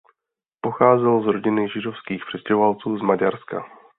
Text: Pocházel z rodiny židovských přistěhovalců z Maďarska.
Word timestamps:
Pocházel 0.61 1.21
z 1.21 1.25
rodiny 1.27 1.67
židovských 1.69 2.21
přistěhovalců 2.31 2.97
z 2.97 3.01
Maďarska. 3.01 3.65